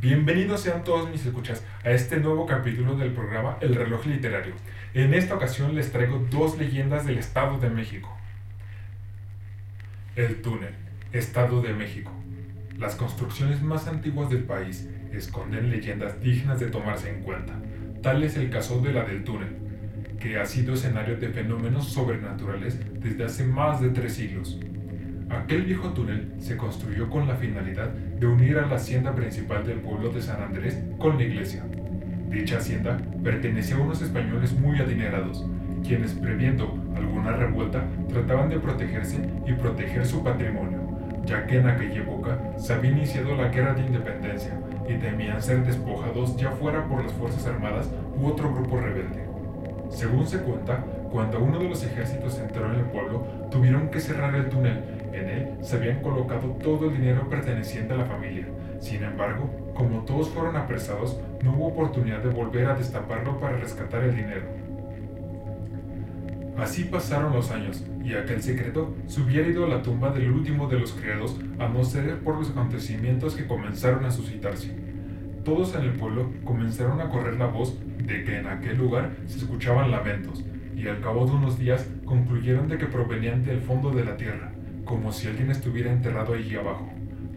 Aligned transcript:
Bienvenidos 0.00 0.60
sean 0.60 0.84
todos 0.84 1.10
mis 1.10 1.26
escuchas 1.26 1.64
a 1.82 1.90
este 1.90 2.20
nuevo 2.20 2.46
capítulo 2.46 2.94
del 2.94 3.10
programa 3.10 3.56
El 3.60 3.74
reloj 3.74 4.06
literario. 4.06 4.54
En 4.94 5.12
esta 5.12 5.34
ocasión 5.34 5.74
les 5.74 5.90
traigo 5.90 6.24
dos 6.30 6.56
leyendas 6.56 7.04
del 7.04 7.18
Estado 7.18 7.58
de 7.58 7.68
México. 7.68 8.16
El 10.14 10.40
túnel, 10.40 10.72
Estado 11.10 11.60
de 11.62 11.74
México. 11.74 12.12
Las 12.78 12.94
construcciones 12.94 13.60
más 13.60 13.88
antiguas 13.88 14.30
del 14.30 14.44
país 14.44 14.88
esconden 15.12 15.68
leyendas 15.68 16.20
dignas 16.20 16.60
de 16.60 16.68
tomarse 16.68 17.10
en 17.10 17.24
cuenta. 17.24 17.54
Tal 18.00 18.22
es 18.22 18.36
el 18.36 18.50
caso 18.50 18.80
de 18.80 18.92
la 18.92 19.02
del 19.04 19.24
túnel, 19.24 19.56
que 20.20 20.38
ha 20.38 20.46
sido 20.46 20.74
escenario 20.74 21.16
de 21.16 21.30
fenómenos 21.30 21.88
sobrenaturales 21.88 22.78
desde 23.00 23.24
hace 23.24 23.42
más 23.42 23.80
de 23.80 23.88
tres 23.88 24.14
siglos. 24.14 24.60
Aquel 25.30 25.62
viejo 25.62 25.90
túnel 25.90 26.32
se 26.38 26.56
construyó 26.56 27.10
con 27.10 27.28
la 27.28 27.36
finalidad 27.36 27.88
de 27.90 28.26
unir 28.26 28.58
a 28.58 28.66
la 28.66 28.76
hacienda 28.76 29.14
principal 29.14 29.66
del 29.66 29.80
pueblo 29.80 30.10
de 30.10 30.22
San 30.22 30.42
Andrés 30.42 30.82
con 30.98 31.18
la 31.18 31.24
iglesia. 31.24 31.64
Dicha 32.30 32.58
hacienda 32.58 32.98
pertenecía 33.22 33.76
a 33.76 33.80
unos 33.80 34.00
españoles 34.00 34.52
muy 34.52 34.78
adinerados, 34.78 35.46
quienes 35.86 36.12
previendo 36.14 36.78
alguna 36.94 37.32
revuelta 37.32 37.84
trataban 38.08 38.48
de 38.48 38.58
protegerse 38.58 39.18
y 39.46 39.52
proteger 39.52 40.06
su 40.06 40.24
patrimonio, 40.24 40.80
ya 41.26 41.46
que 41.46 41.58
en 41.58 41.68
aquella 41.68 42.00
época 42.00 42.38
se 42.56 42.72
había 42.72 42.90
iniciado 42.90 43.36
la 43.36 43.48
guerra 43.48 43.74
de 43.74 43.86
independencia 43.86 44.58
y 44.88 44.94
temían 44.94 45.42
ser 45.42 45.64
despojados 45.64 46.36
ya 46.36 46.50
fuera 46.52 46.86
por 46.86 47.02
las 47.02 47.12
Fuerzas 47.12 47.46
Armadas 47.46 47.90
u 48.18 48.26
otro 48.26 48.52
grupo 48.54 48.78
rebelde. 48.78 49.26
Según 49.90 50.26
se 50.26 50.38
cuenta, 50.38 50.84
cuando 51.10 51.40
uno 51.40 51.58
de 51.58 51.68
los 51.68 51.82
ejércitos 51.84 52.38
entró 52.38 52.72
en 52.72 52.80
el 52.80 52.86
pueblo, 52.86 53.26
tuvieron 53.50 53.88
que 53.90 54.00
cerrar 54.00 54.34
el 54.34 54.48
túnel. 54.48 54.82
En 55.12 55.28
él 55.28 55.48
se 55.62 55.76
habían 55.76 56.02
colocado 56.02 56.48
todo 56.62 56.88
el 56.88 56.96
dinero 56.96 57.28
perteneciente 57.28 57.94
a 57.94 57.98
la 57.98 58.04
familia. 58.04 58.46
Sin 58.80 59.02
embargo, 59.02 59.50
como 59.74 60.04
todos 60.04 60.28
fueron 60.28 60.56
apresados, 60.56 61.18
no 61.42 61.54
hubo 61.54 61.68
oportunidad 61.68 62.22
de 62.22 62.30
volver 62.30 62.66
a 62.66 62.74
destaparlo 62.74 63.38
para 63.40 63.56
rescatar 63.56 64.04
el 64.04 64.16
dinero. 64.16 64.46
Así 66.58 66.84
pasaron 66.84 67.32
los 67.32 67.52
años, 67.52 67.84
y 68.02 68.14
aquel 68.14 68.42
secreto 68.42 68.94
se 69.06 69.20
hubiera 69.20 69.48
ido 69.48 69.64
a 69.64 69.68
la 69.68 69.82
tumba 69.82 70.10
del 70.10 70.30
último 70.30 70.66
de 70.66 70.80
los 70.80 70.92
criados 70.92 71.38
a 71.58 71.68
no 71.68 71.84
ser 71.84 72.18
por 72.18 72.36
los 72.36 72.50
acontecimientos 72.50 73.36
que 73.36 73.46
comenzaron 73.46 74.04
a 74.04 74.10
suscitarse. 74.10 74.74
Todos 75.44 75.74
en 75.76 75.82
el 75.82 75.92
pueblo 75.92 76.30
comenzaron 76.44 77.00
a 77.00 77.08
correr 77.08 77.38
la 77.38 77.46
voz 77.46 77.78
de 78.04 78.24
que 78.24 78.38
en 78.38 78.48
aquel 78.48 78.76
lugar 78.76 79.12
se 79.26 79.38
escuchaban 79.38 79.92
lamentos, 79.92 80.44
y 80.78 80.86
al 80.86 81.00
cabo 81.00 81.26
de 81.26 81.32
unos 81.32 81.58
días 81.58 81.90
concluyeron 82.04 82.68
de 82.68 82.78
que 82.78 82.86
provenían 82.86 83.44
del 83.44 83.60
fondo 83.60 83.90
de 83.90 84.04
la 84.04 84.16
tierra, 84.16 84.52
como 84.84 85.10
si 85.10 85.26
alguien 85.26 85.50
estuviera 85.50 85.92
enterrado 85.92 86.34
allí 86.34 86.54
abajo. 86.54 86.88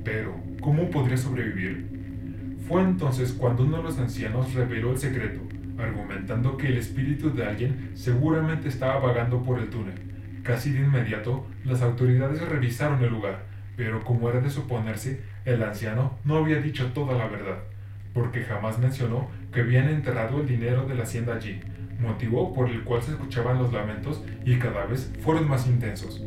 Pero, 0.04 0.36
¿cómo 0.62 0.92
podría 0.92 1.18
sobrevivir? 1.18 2.58
Fue 2.68 2.84
entonces 2.84 3.34
cuando 3.34 3.64
uno 3.64 3.78
de 3.78 3.84
los 3.84 3.98
ancianos 3.98 4.54
reveló 4.54 4.92
el 4.92 5.00
secreto, 5.00 5.42
argumentando 5.80 6.56
que 6.56 6.68
el 6.68 6.78
espíritu 6.78 7.34
de 7.34 7.44
alguien 7.44 7.90
seguramente 7.96 8.70
estaba 8.70 9.00
vagando 9.00 9.42
por 9.42 9.58
el 9.58 9.72
túnel. 9.72 9.96
Casi 10.44 10.72
de 10.72 10.82
inmediato, 10.82 11.48
las 11.66 11.82
autoridades 11.82 12.48
revisaron 12.48 13.04
el 13.04 13.10
lugar, 13.10 13.46
pero 13.76 14.04
como 14.04 14.30
era 14.30 14.40
de 14.40 14.52
suponerse, 14.52 15.22
el 15.46 15.64
anciano 15.64 16.20
no 16.26 16.38
había 16.38 16.62
dicho 16.62 16.92
toda 16.94 17.18
la 17.18 17.28
verdad, 17.28 17.58
porque 18.14 18.44
jamás 18.44 18.78
mencionó 18.78 19.30
que 19.52 19.62
habían 19.62 19.90
enterrado 19.90 20.42
el 20.42 20.48
dinero 20.48 20.86
de 20.86 20.94
la 20.94 21.04
hacienda 21.04 21.36
allí, 21.36 21.60
motivo 22.02 22.54
por 22.54 22.70
el 22.70 22.84
cual 22.84 23.02
se 23.02 23.12
escuchaban 23.12 23.58
los 23.58 23.72
lamentos 23.72 24.24
y 24.46 24.58
cada 24.58 24.86
vez 24.86 25.12
fueron 25.22 25.48
más 25.48 25.68
intensos. 25.68 26.24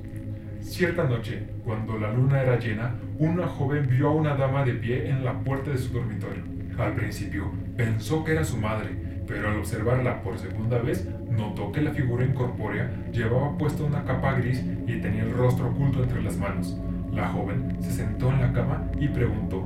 Cierta 0.60 1.04
noche, 1.04 1.46
cuando 1.64 1.98
la 1.98 2.12
luna 2.12 2.42
era 2.42 2.58
llena, 2.58 2.94
una 3.18 3.46
joven 3.46 3.86
vio 3.88 4.08
a 4.08 4.12
una 4.12 4.34
dama 4.34 4.64
de 4.64 4.74
pie 4.74 5.10
en 5.10 5.24
la 5.24 5.40
puerta 5.40 5.70
de 5.70 5.78
su 5.78 5.92
dormitorio. 5.92 6.42
Al 6.78 6.94
principio 6.94 7.52
pensó 7.76 8.24
que 8.24 8.32
era 8.32 8.44
su 8.44 8.56
madre, 8.56 8.90
pero 9.26 9.50
al 9.50 9.58
observarla 9.58 10.22
por 10.22 10.38
segunda 10.38 10.78
vez, 10.78 11.08
notó 11.30 11.70
que 11.70 11.82
la 11.82 11.92
figura 11.92 12.24
incorpórea 12.24 12.90
llevaba 13.12 13.56
puesta 13.58 13.84
una 13.84 14.04
capa 14.04 14.34
gris 14.34 14.62
y 14.86 15.00
tenía 15.00 15.22
el 15.22 15.32
rostro 15.32 15.68
oculto 15.68 16.02
entre 16.02 16.22
las 16.22 16.36
manos. 16.36 16.76
La 17.12 17.28
joven 17.28 17.76
se 17.80 17.92
sentó 17.92 18.30
en 18.30 18.40
la 18.40 18.52
cama 18.52 18.90
y 18.98 19.08
preguntó, 19.08 19.64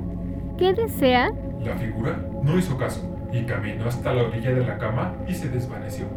¿Qué 0.57 0.73
desea? 0.73 1.31
La 1.63 1.75
figura 1.77 2.19
no 2.43 2.57
hizo 2.57 2.77
caso 2.77 3.18
y 3.31 3.43
caminó 3.43 3.85
hasta 3.85 4.13
la 4.13 4.23
orilla 4.23 4.51
de 4.51 4.65
la 4.65 4.77
cama 4.77 5.15
y 5.27 5.35
se 5.35 5.49
desvaneció. 5.49 6.07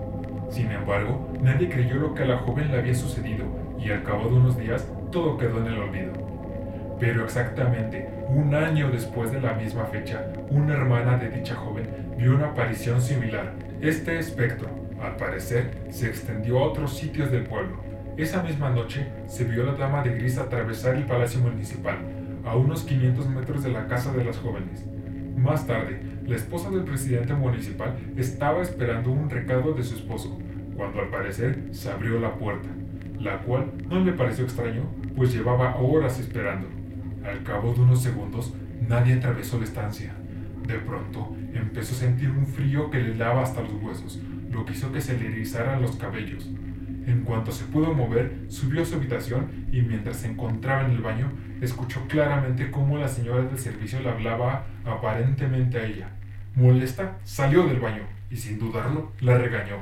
Sin 0.51 0.71
embargo, 0.71 1.33
nadie 1.41 1.69
creyó 1.69 1.97
lo 1.97 2.15
que 2.15 2.23
a 2.23 2.27
la 2.27 2.39
joven 2.39 2.71
le 2.71 2.79
había 2.79 2.95
sucedido 2.95 3.45
y 3.79 3.91
al 3.91 4.03
cabo 4.03 4.29
de 4.29 4.35
unos 4.35 4.59
días 4.59 4.87
todo 5.11 5.39
quedó 5.39 5.59
en 5.61 5.67
el 5.67 5.79
olvido. 5.79 6.13
Pero 7.01 7.25
exactamente 7.25 8.09
un 8.29 8.55
año 8.55 8.91
después 8.91 9.33
de 9.33 9.41
la 9.41 9.55
misma 9.55 9.85
fecha, 9.87 10.33
una 10.51 10.75
hermana 10.75 11.17
de 11.17 11.31
dicha 11.31 11.55
joven 11.55 11.89
vio 12.17 12.35
una 12.35 12.49
aparición 12.49 13.01
similar. 13.01 13.55
Este 13.81 14.19
espectro, 14.19 14.69
al 15.03 15.17
parecer, 15.17 15.71
se 15.91 16.07
extendió 16.07 16.59
a 16.59 16.65
otros 16.65 16.97
sitios 16.97 17.31
del 17.31 17.45
pueblo. 17.45 17.83
Esa 18.17 18.43
misma 18.43 18.71
noche 18.71 19.07
se 19.27 19.45
vio 19.45 19.63
a 19.63 19.67
la 19.67 19.73
dama 19.73 20.03
de 20.03 20.15
gris 20.15 20.39
atravesar 20.39 20.95
el 20.95 21.05
palacio 21.05 21.41
municipal, 21.41 21.97
a 22.45 22.57
unos 22.57 22.85
500 22.85 23.27
metros 23.31 23.65
de 23.65 23.71
la 23.71 23.87
casa 23.87 24.13
de 24.13 24.25
las 24.25 24.39
jóvenes. 24.39 24.85
Más 25.37 25.67
tarde, 25.67 26.01
la 26.27 26.37
esposa 26.37 26.71
del 26.71 26.85
presidente 26.85 27.35
municipal 27.35 27.97
estaba 28.17 28.63
esperando 28.63 29.11
un 29.11 29.29
recado 29.29 29.73
de 29.73 29.83
su 29.83 29.97
esposo, 29.97 30.39
cuando 30.77 31.01
al 31.01 31.09
parecer 31.09 31.69
se 31.73 31.91
abrió 31.91 32.19
la 32.19 32.35
puerta, 32.35 32.69
la 33.19 33.39
cual 33.43 33.73
no 33.89 34.01
le 34.01 34.13
pareció 34.13 34.45
extraño, 34.45 34.85
pues 35.17 35.33
llevaba 35.33 35.77
horas 35.77 36.19
esperando. 36.21 36.69
Al 37.25 37.43
cabo 37.43 37.73
de 37.73 37.81
unos 37.81 38.03
segundos, 38.03 38.55
nadie 38.89 39.15
atravesó 39.15 39.59
la 39.59 39.65
estancia. 39.65 40.13
De 40.67 40.79
pronto, 40.79 41.35
empezó 41.55 41.95
a 41.95 41.99
sentir 41.99 42.31
un 42.31 42.47
frío 42.47 42.91
que 42.91 43.01
le 43.01 43.15
daba 43.15 43.43
hasta 43.43 43.63
los 43.63 43.75
huesos, 43.75 44.21
lo 44.51 44.65
que 44.65 44.73
hizo 44.73 44.93
que 44.93 45.01
se 45.01 45.19
le 45.19 45.27
erizaran 45.27 45.83
los 45.83 45.97
cabellos. 45.97 46.51
En 47.07 47.23
cuanto 47.25 47.51
se 47.51 47.65
pudo 47.65 47.93
mover, 47.95 48.33
subió 48.49 48.83
a 48.83 48.85
su 48.85 48.95
habitación 48.95 49.67
y 49.73 49.83
mientras 49.83 50.19
se 50.19 50.29
encontraba 50.29 50.85
en 50.85 50.93
el 50.93 51.01
baño, 51.01 51.33
escuchó 51.61 52.07
claramente 52.07 52.71
cómo 52.71 52.99
la 52.99 53.09
señora 53.09 53.43
del 53.43 53.59
servicio 53.59 54.01
le 54.01 54.11
hablaba 54.11 54.67
aparentemente 54.85 55.79
a 55.79 55.85
ella. 55.85 56.09
Molesta, 56.55 57.19
salió 57.25 57.67
del 57.67 57.81
baño 57.81 58.03
y 58.31 58.37
sin 58.37 58.59
dudarlo, 58.59 59.13
la 59.21 59.37
regañó. 59.37 59.79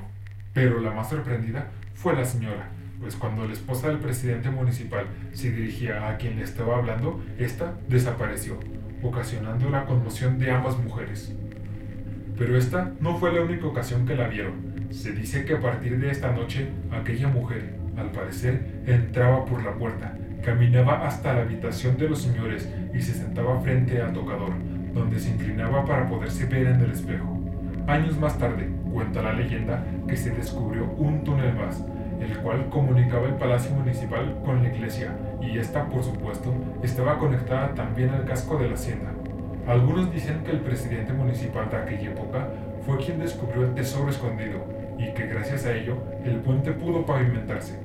Pero 0.54 0.81
la 0.81 0.92
más 0.92 1.10
sorprendida 1.10 1.69
fue 1.94 2.14
la 2.14 2.25
señora, 2.25 2.70
pues 3.00 3.16
cuando 3.16 3.47
la 3.47 3.52
esposa 3.52 3.88
del 3.88 3.98
presidente 3.98 4.50
municipal 4.50 5.06
se 5.32 5.50
dirigía 5.50 6.08
a 6.08 6.16
quien 6.16 6.37
le 6.37 6.44
estaba 6.44 6.76
hablando, 6.76 7.22
ésta 7.38 7.75
desapareció, 7.88 8.58
ocasionando 9.02 9.69
la 9.69 9.84
conmoción 9.84 10.38
de 10.38 10.50
ambas 10.50 10.78
mujeres. 10.78 11.34
Pero 12.38 12.56
esta 12.56 12.92
no 13.00 13.19
fue 13.19 13.32
la 13.32 13.42
única 13.42 13.66
ocasión 13.66 14.06
que 14.06 14.14
la 14.14 14.28
vieron. 14.28 14.69
Se 14.91 15.12
dice 15.12 15.45
que 15.45 15.55
a 15.55 15.61
partir 15.61 16.01
de 16.01 16.11
esta 16.11 16.33
noche, 16.33 16.67
aquella 16.91 17.28
mujer, 17.28 17.75
al 17.97 18.11
parecer, 18.11 18.83
entraba 18.87 19.45
por 19.45 19.62
la 19.62 19.73
puerta, 19.75 20.17
caminaba 20.45 21.06
hasta 21.06 21.33
la 21.33 21.43
habitación 21.43 21.97
de 21.97 22.09
los 22.09 22.23
señores 22.23 22.69
y 22.93 23.00
se 23.00 23.15
sentaba 23.15 23.61
frente 23.61 24.03
al 24.03 24.12
tocador, 24.12 24.50
donde 24.93 25.21
se 25.21 25.31
inclinaba 25.31 25.84
para 25.84 26.09
poderse 26.09 26.45
ver 26.47 26.67
en 26.67 26.81
el 26.81 26.91
espejo. 26.91 27.39
Años 27.87 28.19
más 28.19 28.37
tarde, 28.37 28.69
cuenta 28.93 29.23
la 29.23 29.33
leyenda 29.33 29.84
que 30.09 30.17
se 30.17 30.31
descubrió 30.31 30.87
un 30.99 31.23
túnel 31.23 31.55
más, 31.55 31.84
el 32.21 32.37
cual 32.39 32.69
comunicaba 32.69 33.29
el 33.29 33.34
palacio 33.34 33.71
municipal 33.77 34.41
con 34.45 34.61
la 34.61 34.75
iglesia, 34.75 35.17
y 35.41 35.56
esta, 35.56 35.89
por 35.89 36.03
supuesto, 36.03 36.53
estaba 36.83 37.17
conectada 37.17 37.75
también 37.75 38.11
al 38.11 38.25
casco 38.25 38.59
de 38.59 38.67
la 38.67 38.75
hacienda. 38.75 39.12
Algunos 39.69 40.12
dicen 40.12 40.43
que 40.43 40.50
el 40.50 40.61
presidente 40.61 41.12
municipal 41.12 41.71
de 41.71 41.77
aquella 41.77 42.11
época 42.11 42.49
fue 42.84 42.99
quien 42.99 43.21
descubrió 43.21 43.67
el 43.67 43.75
tesoro 43.75 44.11
escondido, 44.11 44.80
y 45.00 45.15
que 45.15 45.27
gracias 45.27 45.65
a 45.65 45.75
ello 45.75 45.97
el 46.25 46.37
puente 46.37 46.72
pudo 46.72 47.06
pavimentarse. 47.06 47.81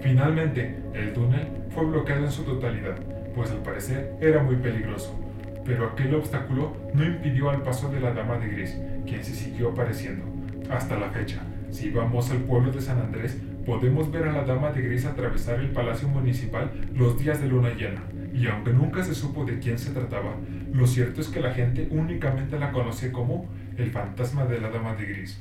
Finalmente, 0.00 0.76
el 0.94 1.12
túnel 1.12 1.46
fue 1.70 1.84
bloqueado 1.84 2.24
en 2.24 2.32
su 2.32 2.42
totalidad, 2.42 2.96
pues 3.34 3.50
al 3.50 3.62
parecer 3.62 4.14
era 4.20 4.42
muy 4.42 4.56
peligroso, 4.56 5.18
pero 5.64 5.86
aquel 5.86 6.14
obstáculo 6.14 6.76
no 6.94 7.04
impidió 7.04 7.50
al 7.50 7.62
paso 7.62 7.90
de 7.90 8.00
la 8.00 8.12
dama 8.12 8.38
de 8.38 8.48
gris, 8.48 8.76
quien 9.06 9.22
se 9.22 9.34
siguió 9.34 9.70
apareciendo. 9.70 10.24
Hasta 10.70 10.98
la 10.98 11.10
fecha, 11.10 11.42
si 11.70 11.90
vamos 11.90 12.30
al 12.30 12.38
pueblo 12.38 12.72
de 12.72 12.80
San 12.80 12.98
Andrés, 12.98 13.38
podemos 13.66 14.10
ver 14.10 14.24
a 14.24 14.32
la 14.32 14.44
dama 14.44 14.72
de 14.72 14.82
gris 14.82 15.04
atravesar 15.04 15.60
el 15.60 15.70
palacio 15.70 16.08
municipal 16.08 16.70
los 16.94 17.18
días 17.18 17.40
de 17.40 17.48
luna 17.48 17.70
llena, 17.70 18.02
y 18.32 18.46
aunque 18.46 18.72
nunca 18.72 19.04
se 19.04 19.14
supo 19.14 19.44
de 19.44 19.58
quién 19.58 19.78
se 19.78 19.92
trataba, 19.92 20.34
lo 20.72 20.86
cierto 20.86 21.20
es 21.20 21.28
que 21.28 21.40
la 21.40 21.52
gente 21.52 21.88
únicamente 21.90 22.58
la 22.58 22.72
conoce 22.72 23.12
como 23.12 23.48
el 23.76 23.90
fantasma 23.90 24.44
de 24.46 24.60
la 24.60 24.70
dama 24.70 24.94
de 24.94 25.06
gris. 25.06 25.40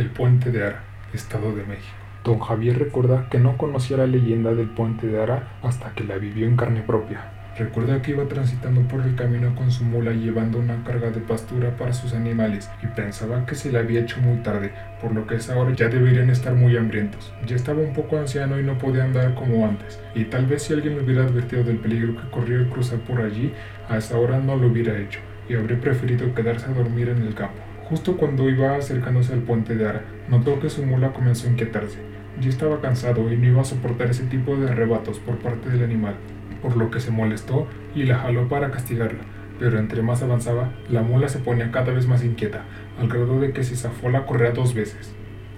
El 0.00 0.08
puente 0.08 0.50
de 0.50 0.64
Ara, 0.64 0.82
Estado 1.12 1.54
de 1.54 1.62
México. 1.62 1.94
Don 2.24 2.38
Javier 2.38 2.78
recuerda 2.78 3.28
que 3.28 3.38
no 3.38 3.58
conocía 3.58 3.98
la 3.98 4.06
leyenda 4.06 4.54
del 4.54 4.70
puente 4.70 5.06
de 5.06 5.22
Ara 5.22 5.58
hasta 5.62 5.90
que 5.90 6.04
la 6.04 6.16
vivió 6.16 6.46
en 6.46 6.56
carne 6.56 6.80
propia. 6.80 7.20
Recuerda 7.58 8.00
que 8.00 8.12
iba 8.12 8.24
transitando 8.24 8.80
por 8.88 9.02
el 9.02 9.14
camino 9.14 9.54
con 9.54 9.70
su 9.70 9.84
mula 9.84 10.12
llevando 10.12 10.58
una 10.58 10.82
carga 10.84 11.10
de 11.10 11.20
pastura 11.20 11.76
para 11.76 11.92
sus 11.92 12.14
animales 12.14 12.70
y 12.82 12.86
pensaba 12.86 13.44
que 13.44 13.54
se 13.54 13.70
le 13.70 13.78
había 13.78 14.00
hecho 14.00 14.18
muy 14.22 14.38
tarde, 14.38 14.72
por 15.02 15.12
lo 15.12 15.26
que 15.26 15.34
a 15.34 15.36
esa 15.36 15.58
hora 15.58 15.74
ya 15.74 15.90
deberían 15.90 16.30
estar 16.30 16.54
muy 16.54 16.78
hambrientos. 16.78 17.34
Ya 17.44 17.56
estaba 17.56 17.82
un 17.82 17.92
poco 17.92 18.16
anciano 18.16 18.58
y 18.58 18.62
no 18.62 18.78
podía 18.78 19.04
andar 19.04 19.34
como 19.34 19.66
antes, 19.66 20.00
y 20.14 20.24
tal 20.24 20.46
vez 20.46 20.62
si 20.62 20.72
alguien 20.72 20.96
le 20.96 21.04
hubiera 21.04 21.24
advertido 21.24 21.62
del 21.62 21.76
peligro 21.76 22.16
que 22.16 22.30
corría 22.30 22.56
al 22.56 22.70
cruzar 22.70 23.00
por 23.00 23.20
allí, 23.20 23.52
a 23.90 23.98
esa 23.98 24.16
hora 24.16 24.38
no 24.38 24.56
lo 24.56 24.68
hubiera 24.68 24.98
hecho 24.98 25.20
y 25.46 25.56
habría 25.56 25.78
preferido 25.78 26.32
quedarse 26.34 26.64
a 26.70 26.72
dormir 26.72 27.10
en 27.10 27.20
el 27.20 27.34
campo. 27.34 27.69
Justo 27.90 28.16
cuando 28.16 28.48
iba 28.48 28.76
acercándose 28.76 29.32
al 29.32 29.40
puente 29.40 29.74
de 29.74 29.88
Ara, 29.88 30.04
notó 30.28 30.60
que 30.60 30.70
su 30.70 30.86
mula 30.86 31.12
comenzó 31.12 31.48
a 31.48 31.50
inquietarse. 31.50 31.98
Ya 32.40 32.48
estaba 32.48 32.80
cansado 32.80 33.32
y 33.32 33.36
no 33.36 33.48
iba 33.48 33.62
a 33.62 33.64
soportar 33.64 34.08
ese 34.08 34.26
tipo 34.26 34.56
de 34.56 34.70
arrebatos 34.70 35.18
por 35.18 35.38
parte 35.38 35.70
del 35.70 35.82
animal, 35.82 36.14
por 36.62 36.76
lo 36.76 36.88
que 36.92 37.00
se 37.00 37.10
molestó 37.10 37.66
y 37.92 38.04
la 38.04 38.18
jaló 38.18 38.48
para 38.48 38.70
castigarla. 38.70 39.24
Pero 39.58 39.80
entre 39.80 40.02
más 40.02 40.22
avanzaba, 40.22 40.70
la 40.88 41.02
mula 41.02 41.28
se 41.28 41.40
ponía 41.40 41.72
cada 41.72 41.92
vez 41.92 42.06
más 42.06 42.24
inquieta, 42.24 42.62
al 43.00 43.08
grado 43.08 43.40
de 43.40 43.52
que 43.52 43.64
se 43.64 43.74
zafó 43.74 44.08
la 44.08 44.24
correa 44.24 44.52
dos 44.52 44.72
veces. 44.72 45.12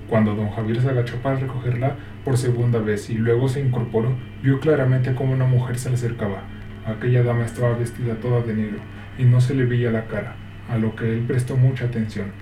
Cuando 0.09 0.35
don 0.35 0.49
Javier 0.49 0.81
se 0.81 0.89
agachó 0.89 1.17
para 1.17 1.37
recogerla 1.37 1.97
por 2.25 2.39
segunda 2.39 2.79
vez 2.79 3.11
y 3.11 3.15
luego 3.15 3.47
se 3.49 3.61
incorporó, 3.61 4.17
vio 4.43 4.59
claramente 4.59 5.15
cómo 5.15 5.35
una 5.35 5.45
mujer 5.45 5.79
se 5.79 5.91
le 5.91 5.97
acercaba. 5.97 6.45
Aquella 6.87 7.23
dama 7.23 7.45
estaba 7.45 7.77
vestida 7.77 8.15
toda 8.15 8.41
de 8.41 8.55
negro 8.55 8.79
y 9.19 9.25
no 9.25 9.43
se 9.43 9.55
le 9.55 9.67
veía 9.67 9.91
la 9.91 10.07
cara, 10.07 10.37
a 10.69 10.79
lo 10.79 10.95
que 10.97 11.05
él 11.11 11.25
prestó 11.27 11.57
mucha 11.57 11.87
atención. 11.87 12.33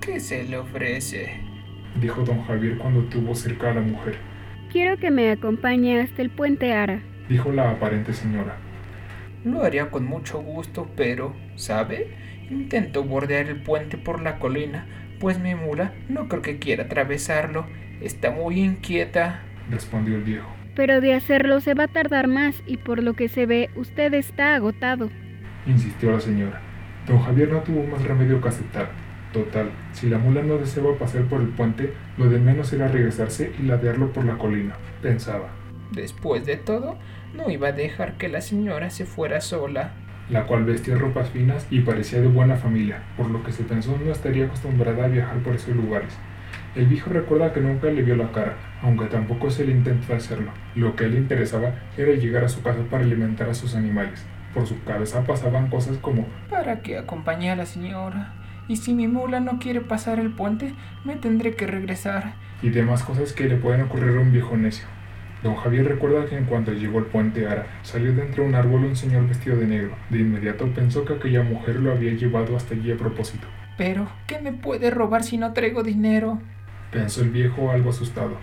¿Qué 0.00 0.20
se 0.20 0.44
le 0.44 0.58
ofrece? 0.58 1.40
dijo 2.00 2.22
don 2.22 2.42
Javier 2.44 2.76
cuando 2.78 3.02
tuvo 3.04 3.34
cerca 3.34 3.70
a 3.70 3.74
la 3.74 3.80
mujer. 3.80 4.16
Quiero 4.70 4.98
que 4.98 5.10
me 5.10 5.30
acompañe 5.30 6.00
hasta 6.00 6.22
el 6.22 6.30
puente 6.30 6.72
Ara, 6.72 7.00
dijo 7.28 7.52
la 7.52 7.70
aparente 7.70 8.12
señora. 8.12 8.56
Lo 9.44 9.62
haría 9.62 9.90
con 9.90 10.04
mucho 10.04 10.40
gusto, 10.40 10.90
pero, 10.96 11.34
¿sabe? 11.54 12.08
Intento 12.50 13.04
bordear 13.04 13.46
el 13.46 13.62
puente 13.62 13.96
por 13.96 14.20
la 14.20 14.38
colina, 14.38 14.86
pues 15.20 15.38
mi 15.38 15.54
mula 15.54 15.92
no 16.08 16.28
creo 16.28 16.42
que 16.42 16.58
quiera 16.58 16.84
atravesarlo. 16.84 17.66
Está 18.00 18.30
muy 18.30 18.60
inquieta, 18.60 19.42
respondió 19.70 20.16
el 20.16 20.24
viejo. 20.24 20.48
Pero 20.74 21.00
de 21.00 21.14
hacerlo 21.14 21.60
se 21.60 21.74
va 21.74 21.84
a 21.84 21.88
tardar 21.88 22.26
más 22.28 22.62
y 22.66 22.76
por 22.76 23.02
lo 23.02 23.14
que 23.14 23.28
se 23.28 23.46
ve 23.46 23.70
usted 23.76 24.12
está 24.14 24.54
agotado, 24.54 25.08
insistió 25.66 26.12
la 26.12 26.20
señora. 26.20 26.60
Don 27.06 27.20
Javier 27.20 27.50
no 27.50 27.60
tuvo 27.60 27.84
más 27.86 28.02
remedio 28.02 28.40
que 28.40 28.48
aceptar. 28.48 28.88
Total, 29.32 29.70
si 29.92 30.08
la 30.08 30.18
mula 30.18 30.42
no 30.42 30.58
deseaba 30.58 30.96
pasar 30.98 31.22
por 31.24 31.40
el 31.40 31.48
puente, 31.48 31.92
lo 32.16 32.28
de 32.28 32.38
menos 32.38 32.72
era 32.72 32.88
regresarse 32.88 33.52
y 33.58 33.62
ladearlo 33.62 34.12
por 34.12 34.24
la 34.24 34.38
colina, 34.38 34.74
pensaba. 35.02 35.48
Después 35.92 36.44
de 36.46 36.56
todo, 36.56 36.96
no 37.34 37.50
iba 37.50 37.68
a 37.68 37.72
dejar 37.72 38.16
que 38.16 38.28
la 38.28 38.40
señora 38.40 38.90
se 38.90 39.04
fuera 39.04 39.40
sola. 39.40 39.92
La 40.30 40.46
cual 40.46 40.64
vestía 40.64 40.96
ropas 40.96 41.30
finas 41.30 41.66
y 41.70 41.80
parecía 41.80 42.20
de 42.20 42.26
buena 42.26 42.56
familia, 42.56 43.04
por 43.16 43.30
lo 43.30 43.44
que 43.44 43.52
se 43.52 43.62
pensó 43.62 43.96
no 44.04 44.10
estaría 44.10 44.46
acostumbrada 44.46 45.04
a 45.04 45.08
viajar 45.08 45.38
por 45.38 45.54
esos 45.54 45.76
lugares. 45.76 46.16
El 46.74 46.86
viejo 46.86 47.10
recuerda 47.10 47.52
que 47.52 47.60
nunca 47.60 47.86
le 47.86 48.02
vio 48.02 48.16
la 48.16 48.32
cara, 48.32 48.56
aunque 48.82 49.06
tampoco 49.06 49.50
se 49.50 49.64
le 49.64 49.72
intentó 49.72 50.14
hacerlo. 50.14 50.50
Lo 50.74 50.96
que 50.96 51.04
a 51.04 51.06
él 51.06 51.14
le 51.14 51.20
interesaba 51.20 51.74
era 51.96 52.12
llegar 52.12 52.44
a 52.44 52.48
su 52.48 52.62
casa 52.62 52.80
para 52.90 53.04
alimentar 53.04 53.48
a 53.48 53.54
sus 53.54 53.76
animales. 53.76 54.26
Por 54.56 54.66
su 54.66 54.82
cabeza 54.84 55.22
pasaban 55.22 55.68
cosas 55.68 55.98
como 55.98 56.24
¿Para 56.48 56.80
qué 56.80 56.96
acompañé 56.96 57.50
a 57.50 57.56
la 57.56 57.66
señora? 57.66 58.32
Y 58.68 58.76
si 58.76 58.94
mi 58.94 59.06
mula 59.06 59.38
no 59.38 59.58
quiere 59.58 59.82
pasar 59.82 60.18
el 60.18 60.30
puente, 60.30 60.72
me 61.04 61.16
tendré 61.16 61.54
que 61.54 61.66
regresar. 61.66 62.32
Y 62.62 62.70
demás 62.70 63.02
cosas 63.02 63.34
que 63.34 63.50
le 63.50 63.56
pueden 63.56 63.82
ocurrir 63.82 64.16
a 64.16 64.20
un 64.22 64.32
viejo 64.32 64.56
necio. 64.56 64.86
Don 65.42 65.56
Javier 65.56 65.86
recuerda 65.86 66.24
que 66.24 66.38
en 66.38 66.46
cuanto 66.46 66.72
llegó 66.72 67.00
al 67.00 67.04
puente 67.04 67.46
Ara, 67.46 67.66
salió 67.82 68.14
de 68.14 68.22
entre 68.22 68.40
un 68.40 68.54
árbol 68.54 68.84
un 68.84 68.96
señor 68.96 69.28
vestido 69.28 69.58
de 69.58 69.66
negro. 69.66 69.94
De 70.08 70.20
inmediato 70.20 70.66
pensó 70.68 71.04
que 71.04 71.12
aquella 71.12 71.42
mujer 71.42 71.76
lo 71.76 71.92
había 71.92 72.14
llevado 72.14 72.56
hasta 72.56 72.74
allí 72.74 72.90
a 72.90 72.96
propósito. 72.96 73.46
Pero, 73.76 74.08
¿qué 74.26 74.40
me 74.40 74.54
puede 74.54 74.90
robar 74.90 75.22
si 75.22 75.36
no 75.36 75.52
traigo 75.52 75.82
dinero? 75.82 76.40
Pensó 76.90 77.20
el 77.20 77.28
viejo 77.28 77.72
algo 77.72 77.90
asustado. 77.90 78.38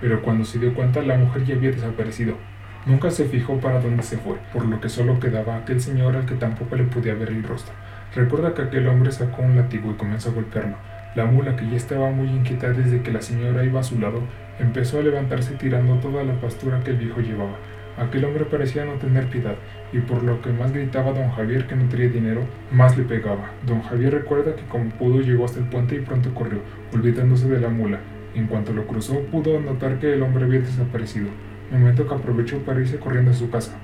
Pero 0.00 0.22
cuando 0.22 0.44
se 0.44 0.58
dio 0.58 0.74
cuenta 0.74 1.02
la 1.02 1.16
mujer 1.16 1.44
ya 1.44 1.54
había 1.54 1.70
desaparecido. 1.70 2.36
Nunca 2.86 3.10
se 3.10 3.24
fijó 3.24 3.58
para 3.58 3.80
dónde 3.80 4.04
se 4.04 4.16
fue, 4.16 4.36
por 4.52 4.64
lo 4.64 4.80
que 4.80 4.88
solo 4.88 5.18
quedaba 5.18 5.56
aquel 5.56 5.80
señor 5.80 6.14
al 6.14 6.24
que 6.24 6.36
tampoco 6.36 6.76
le 6.76 6.84
podía 6.84 7.14
ver 7.14 7.30
el 7.30 7.42
rostro. 7.42 7.74
Recuerda 8.14 8.54
que 8.54 8.62
aquel 8.62 8.86
hombre 8.86 9.10
sacó 9.10 9.42
un 9.42 9.56
látigo 9.56 9.90
y 9.90 9.94
comenzó 9.94 10.30
a 10.30 10.34
golpearlo. 10.34 10.76
La 11.16 11.26
mula, 11.26 11.56
que 11.56 11.68
ya 11.68 11.74
estaba 11.76 12.12
muy 12.12 12.28
inquieta 12.28 12.70
desde 12.70 13.02
que 13.02 13.10
la 13.10 13.22
señora 13.22 13.64
iba 13.64 13.80
a 13.80 13.82
su 13.82 13.98
lado, 13.98 14.20
empezó 14.60 15.00
a 15.00 15.02
levantarse 15.02 15.56
tirando 15.56 15.96
toda 15.96 16.22
la 16.22 16.34
pastura 16.34 16.78
que 16.84 16.92
el 16.92 16.98
viejo 16.98 17.20
llevaba. 17.20 17.56
Aquel 17.98 18.24
hombre 18.24 18.44
parecía 18.44 18.84
no 18.84 18.92
tener 18.92 19.26
piedad, 19.30 19.56
y 19.92 19.98
por 19.98 20.22
lo 20.22 20.40
que 20.40 20.52
más 20.52 20.72
gritaba 20.72 21.10
don 21.10 21.32
Javier 21.32 21.66
que 21.66 21.74
no 21.74 21.88
tenía 21.88 22.08
dinero, 22.08 22.42
más 22.70 22.96
le 22.96 23.02
pegaba. 23.02 23.50
Don 23.66 23.82
Javier 23.82 24.12
recuerda 24.12 24.54
que 24.54 24.62
como 24.66 24.90
pudo 24.90 25.22
llegó 25.22 25.44
hasta 25.44 25.58
el 25.58 25.66
puente 25.66 25.96
y 25.96 26.02
pronto 26.02 26.32
corrió, 26.32 26.60
olvidándose 26.94 27.48
de 27.48 27.58
la 27.58 27.68
mula. 27.68 27.98
En 28.36 28.46
cuanto 28.46 28.72
lo 28.72 28.86
cruzó, 28.86 29.18
pudo 29.32 29.58
notar 29.58 29.98
que 29.98 30.12
el 30.12 30.22
hombre 30.22 30.44
había 30.44 30.60
desaparecido 30.60 31.30
momento 31.70 32.06
que 32.06 32.14
aprovechó 32.14 32.58
para 32.58 32.80
irse 32.80 32.98
corriendo 32.98 33.30
a 33.30 33.34
su 33.34 33.50
casa. 33.50 33.76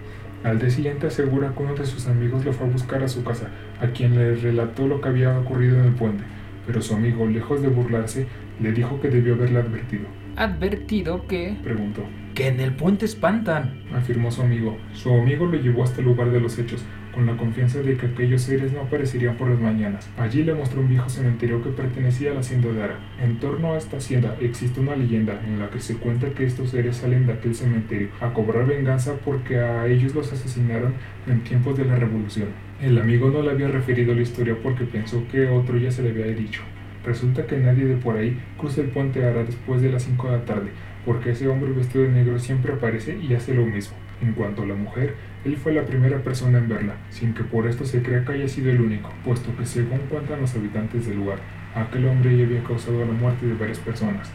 Al 0.45 0.59
día 0.59 0.71
siguiente 0.71 1.07
asegura 1.07 1.53
que 1.57 1.63
uno 1.63 1.75
de 1.75 1.87
sus 1.87 2.09
amigos 2.09 2.45
lo 2.45 2.53
fue 2.53 2.67
a 2.67 2.71
buscar 2.71 3.03
a 3.03 3.09
su 3.09 3.23
casa, 3.23 3.49
a 3.81 3.89
quien 3.89 4.17
le 4.17 4.35
relató 4.35 4.89
lo 4.89 5.01
que 5.01 5.09
había 5.09 5.39
ocurrido 5.39 5.79
en 5.79 5.87
el 5.87 5.93
puente, 5.93 6.25
pero 6.67 6.83
su 6.83 6.95
amigo, 6.95 7.27
lejos 7.27 7.63
de 7.63 7.69
burlarse, 7.69 8.27
le 8.61 8.73
dijo 8.73 9.01
que 9.01 9.09
debió 9.09 9.35
haberle 9.35 9.61
advertido. 9.61 10.22
¿Advertido 10.37 11.27
qué? 11.27 11.57
preguntó. 11.63 12.03
Que 12.35 12.49
en 12.49 12.61
el 12.61 12.73
puente 12.73 13.05
espantan, 13.05 13.83
afirmó 13.95 14.31
su 14.31 14.41
amigo. 14.41 14.79
Su 14.95 15.13
amigo 15.13 15.45
lo 15.45 15.59
llevó 15.59 15.85
hasta 15.85 16.01
el 16.01 16.07
lugar 16.07 16.31
de 16.31 16.41
los 16.41 16.59
hechos, 16.59 16.83
con 17.13 17.27
la 17.27 17.37
confianza 17.37 17.81
de 17.81 17.99
que 17.99 18.07
aquellos 18.07 18.41
seres 18.41 18.73
no 18.73 18.81
aparecerían 18.81 19.37
por 19.37 19.51
las 19.51 19.61
mañanas. 19.61 20.09
Allí 20.17 20.43
le 20.43 20.55
mostró 20.55 20.81
un 20.81 20.89
viejo 20.89 21.11
cementerio 21.11 21.63
que 21.63 21.69
pertenecía 21.69 22.31
a 22.31 22.35
la 22.35 22.41
hacienda 22.41 22.73
de 22.73 22.83
Ara. 22.83 22.99
En 23.23 23.39
torno 23.39 23.75
a 23.75 23.77
esta 23.77 23.99
hacienda 23.99 24.35
existe 24.41 24.81
una 24.81 24.97
leyenda 24.97 25.39
en 25.47 25.59
la 25.59 25.69
que 25.69 25.81
se 25.81 25.97
cuenta 25.97 26.31
que 26.31 26.45
estos 26.45 26.71
seres 26.71 26.97
salen 26.97 27.27
de 27.27 27.35
aquel 27.35 27.55
cementerio 27.55 28.09
a 28.23 28.33
cobrar 28.33 28.67
venganza 28.67 29.13
porque 29.23 29.59
a 29.59 29.87
ellos 29.87 30.15
los 30.15 30.33
asesinaron 30.33 30.95
en 31.27 31.45
tiempos 31.45 31.77
de 31.77 31.85
la 31.85 31.97
revolución. 31.97 32.49
El 32.81 32.99
amigo 32.99 33.31
no 33.31 33.43
le 33.43 33.51
había 33.51 33.69
referido 33.69 34.15
la 34.15 34.23
historia 34.23 34.57
porque 34.63 34.85
pensó 34.85 35.23
que 35.31 35.49
otro 35.49 35.77
ya 35.77 35.91
se 35.91 36.03
le 36.03 36.11
había 36.11 36.27
dicho. 36.35 36.63
Resulta 37.05 37.47
que 37.47 37.57
nadie 37.57 37.85
de 37.85 37.97
por 37.97 38.17
ahí 38.17 38.41
cruza 38.57 38.81
el 38.81 38.89
puente 38.89 39.25
Ara 39.25 39.43
después 39.45 39.83
de 39.83 39.91
las 39.91 40.05
5 40.05 40.31
de 40.31 40.39
la 40.39 40.45
tarde, 40.45 40.71
porque 41.05 41.31
ese 41.31 41.49
hombre 41.49 41.73
vestido 41.73 42.05
de 42.05 42.11
negro 42.11 42.39
siempre 42.39 42.73
aparece 42.73 43.19
y 43.19 43.35
hace 43.35 43.55
lo 43.55 43.67
mismo. 43.67 43.97
En 44.21 44.35
cuanto 44.35 44.63
a 44.63 44.67
la 44.67 44.75
mujer, 44.75 45.17
él 45.45 45.57
fue 45.57 45.73
la 45.73 45.85
primera 45.85 46.19
persona 46.19 46.59
en 46.59 46.69
verla, 46.69 46.95
sin 47.11 47.35
que 47.35 47.43
por 47.43 47.67
esto 47.67 47.85
se 47.85 48.03
crea 48.03 48.25
que 48.25 48.33
haya 48.33 48.47
sido 48.47 48.71
el 48.71 48.81
único, 48.81 49.11
puesto 49.25 49.55
que 49.57 49.67
según 49.67 49.99
cuentan 50.09 50.41
los 50.41 50.55
habitantes 50.55 51.07
del 51.07 51.17
lugar, 51.17 51.39
aquel 51.75 52.07
hombre 52.07 52.37
ya 52.37 52.45
había 52.45 52.63
causado 52.63 53.05
la 53.05 53.13
muerte 53.13 53.47
de 53.47 53.55
varias 53.55 53.81
personas. 53.81 54.31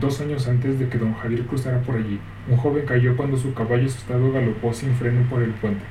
Dos 0.00 0.20
años 0.22 0.48
antes 0.48 0.78
de 0.78 0.88
que 0.88 0.96
don 0.96 1.12
Javier 1.12 1.42
cruzara 1.42 1.82
por 1.82 1.96
allí, 1.96 2.18
un 2.48 2.56
joven 2.56 2.86
cayó 2.86 3.14
cuando 3.16 3.36
su 3.36 3.52
caballo 3.52 3.86
asustado 3.86 4.32
galopó 4.32 4.72
sin 4.72 4.94
freno 4.94 5.28
por 5.28 5.42
el 5.42 5.50
puente. 5.50 5.84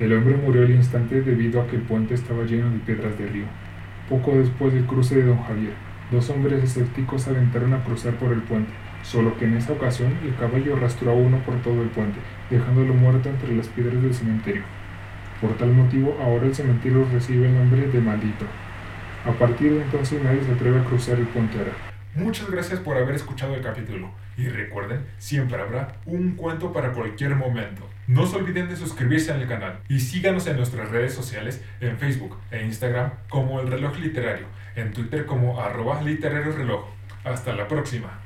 El 0.00 0.12
hombre 0.14 0.36
murió 0.36 0.62
al 0.62 0.70
instante 0.70 1.22
debido 1.22 1.60
a 1.60 1.66
que 1.68 1.76
el 1.76 1.82
puente 1.82 2.14
estaba 2.14 2.42
lleno 2.44 2.70
de 2.70 2.78
piedras 2.78 3.16
de 3.16 3.26
río. 3.26 3.44
Poco 4.08 4.36
después 4.36 4.74
del 4.74 4.84
cruce 4.84 5.16
de 5.16 5.24
don 5.24 5.42
Javier, 5.42 5.74
dos 6.10 6.28
hombres 6.30 6.62
escépticos 6.62 7.28
aventaron 7.28 7.72
a 7.72 7.84
cruzar 7.84 8.14
por 8.14 8.32
el 8.32 8.42
puente, 8.42 8.72
solo 9.02 9.36
que 9.38 9.44
en 9.44 9.56
esa 9.56 9.72
ocasión 9.72 10.12
el 10.24 10.34
caballo 10.34 10.76
arrastró 10.76 11.12
a 11.12 11.14
uno 11.14 11.38
por 11.38 11.54
todo 11.62 11.82
el 11.82 11.88
puente, 11.88 12.18
dejándolo 12.50 12.94
muerto 12.94 13.28
entre 13.28 13.56
las 13.56 13.68
piedras 13.68 14.02
del 14.02 14.14
cementerio. 14.14 14.62
Por 15.40 15.56
tal 15.56 15.72
motivo, 15.72 16.18
ahora 16.22 16.46
el 16.46 16.54
cementerio 16.54 17.06
recibe 17.12 17.46
el 17.46 17.54
nombre 17.54 17.88
de 17.88 18.00
Maldito. 18.00 18.44
A 19.24 19.32
partir 19.32 19.72
de 19.72 19.82
entonces 19.82 20.22
nadie 20.22 20.42
se 20.44 20.52
atreve 20.52 20.80
a 20.80 20.84
cruzar 20.84 21.18
el 21.18 21.26
puente. 21.26 21.58
Muchas 22.14 22.50
gracias 22.50 22.78
por 22.80 22.98
haber 22.98 23.14
escuchado 23.14 23.54
el 23.54 23.62
capítulo 23.62 24.10
y 24.36 24.46
recuerden, 24.48 25.06
siempre 25.18 25.60
habrá 25.60 25.96
un 26.04 26.32
cuento 26.32 26.70
para 26.70 26.92
cualquier 26.92 27.34
momento. 27.36 27.88
No 28.06 28.26
se 28.26 28.36
olviden 28.36 28.68
de 28.68 28.76
suscribirse 28.76 29.32
al 29.32 29.48
canal 29.48 29.80
y 29.88 30.00
síganos 30.00 30.46
en 30.46 30.56
nuestras 30.58 30.90
redes 30.90 31.14
sociales 31.14 31.64
en 31.80 31.98
Facebook 31.98 32.36
e 32.50 32.64
Instagram 32.64 33.12
como 33.30 33.60
El 33.60 33.68
Reloj 33.68 33.98
Literario, 33.98 34.46
en 34.76 34.92
Twitter 34.92 35.24
como 35.24 35.60
arroba 35.60 36.02
literario 36.02 36.52
reloj. 36.52 36.84
Hasta 37.24 37.54
la 37.54 37.66
próxima. 37.66 38.21